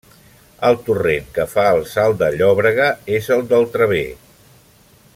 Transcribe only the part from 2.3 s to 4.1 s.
Llòbrega és el del Traver.